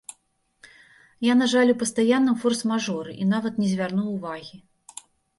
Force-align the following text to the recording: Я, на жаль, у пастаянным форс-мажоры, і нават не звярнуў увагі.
Я, 1.25 1.33
на 1.41 1.47
жаль, 1.51 1.73
у 1.73 1.75
пастаянным 1.83 2.35
форс-мажоры, 2.43 3.11
і 3.25 3.27
нават 3.33 3.53
не 3.65 3.69
звярнуў 3.75 4.07
увагі. 4.15 4.57